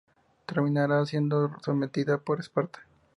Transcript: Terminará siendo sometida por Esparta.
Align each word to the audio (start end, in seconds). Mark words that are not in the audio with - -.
Terminará 0.47 1.05
siendo 1.05 1.51
sometida 1.63 2.17
por 2.17 2.39
Esparta. 2.39 2.79